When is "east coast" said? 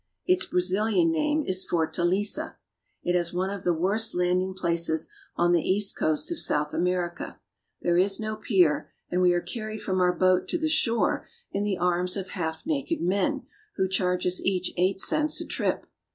5.61-6.31